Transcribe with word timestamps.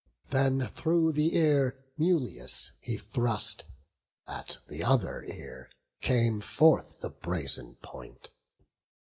Then 0.31 0.67
through 0.69 1.11
the 1.11 1.35
ear 1.37 1.85
Mulius 1.95 2.71
he 2.81 2.97
thrust; 2.97 3.65
at 4.27 4.57
th' 4.67 4.81
other 4.83 5.21
ear 5.25 5.69
came 6.01 6.41
forth 6.41 7.01
The 7.01 7.11
brazen 7.11 7.75
point. 7.83 8.29